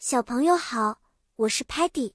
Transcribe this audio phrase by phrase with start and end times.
[0.00, 1.00] 小朋友好，
[1.34, 2.12] 我是 Patty，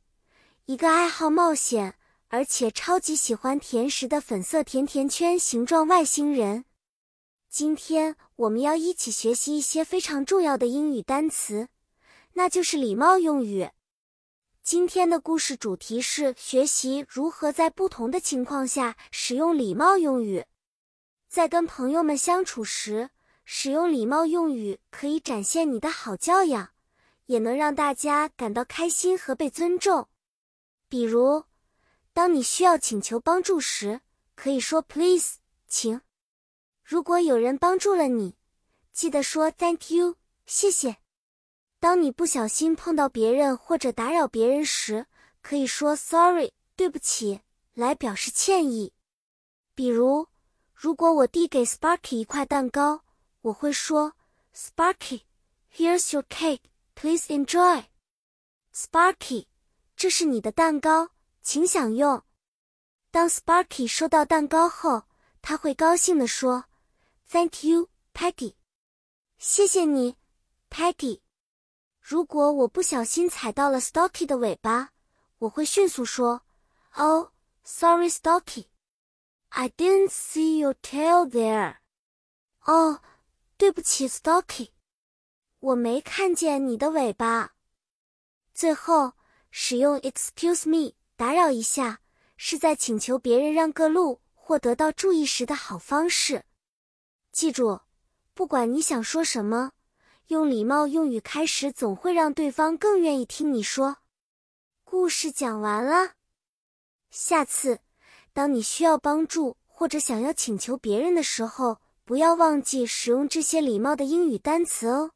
[0.68, 1.96] 一个爱好冒险
[2.30, 6.64] 而且超级喜欢甜食的粉色甜甜圈形状外星人。
[7.50, 11.68] 今天我们要一起学习一些非常重要的英语单词，
[12.36, 13.70] 那就是礼貌用语。
[14.64, 20.46] 今天的故事主题是学习如何在不同的情况下使用礼貌用语。
[21.28, 23.10] 在跟朋友们相处时，
[23.44, 26.70] 使用礼貌用语可以展现你的好教养。
[27.26, 30.08] 也能让大家感到开心和被尊重。
[30.90, 31.46] 比如，
[32.14, 34.02] 当你需要请求帮助时，
[34.36, 35.38] 可以说 “Please，
[35.68, 36.02] 请”。
[36.84, 38.36] 如果有人帮助了你，
[38.92, 40.98] 记得说 “Thank you，谢谢”。
[41.80, 45.08] 当你不小心碰到别人或者打扰别人时，
[45.42, 47.42] 可以说 “Sorry，对不起”
[47.74, 48.94] 来表示歉意。
[49.74, 50.28] 比如，
[50.74, 53.04] 如果我递给 Sparky 一块蛋糕，
[53.42, 54.14] 我会说
[54.54, 56.60] “Sparky，here's your cake。”
[57.04, 57.84] Please enjoy,
[58.74, 59.48] Sparky.
[59.98, 61.10] 这是你的蛋糕，
[61.42, 62.24] 请享用。
[63.12, 65.04] 当 Sparky 收到蛋糕后，
[65.42, 66.64] 他会高兴地说
[67.30, 68.56] ：“Thank you, Peggy。”
[69.38, 70.16] 谢谢你
[70.70, 71.20] ，Peggy。
[72.00, 74.92] 如果我不小心踩到了 Stocky 的尾巴，
[75.40, 76.44] 我会迅速说
[76.96, 77.32] ：“Oh,
[77.66, 78.68] sorry, Stocky.
[79.50, 81.80] I didn't see your tail there.”
[82.62, 83.02] 哦，
[83.58, 84.70] 对不起，Stocky。
[85.64, 87.54] 我没看见你的尾巴。
[88.54, 89.14] 最后，
[89.50, 92.02] 使用 “excuse me” 打扰一下，
[92.36, 96.44] 是在请求别人让个路或得到注意时的好方式。
[97.32, 97.80] 记住，
[98.34, 99.72] 不管你想说什么，
[100.28, 104.00] 用礼貌用语开始，总会让对方更愿意听你说。
[104.84, 106.16] 故事讲完了，
[107.10, 107.80] 下次
[108.34, 115.12] 当你需要帮助或者想要请求别人的时候，不要忘记使用这些礼貌的英语单词哦。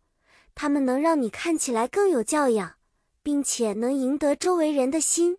[0.59, 2.77] 它们能让你看起来更有教养，
[3.21, 5.37] 并且能赢得周围人的心。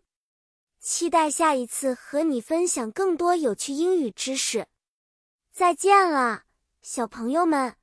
[0.79, 4.69] 期待下一次和你分享更多有趣英语知识。
[5.53, 6.45] 再见了，
[6.83, 7.75] 小朋友们。